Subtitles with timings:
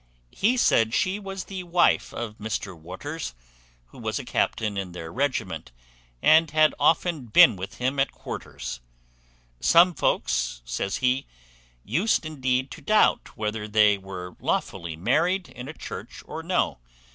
[0.31, 3.35] He said she was the wife of Mr Waters,
[3.89, 5.71] who was a captain in their regiment,
[6.23, 8.79] and had often been with him at quarters.
[9.59, 11.27] "Some folks," says he,
[11.83, 16.79] "used indeed to doubt whether they were lawfully married in a church or no.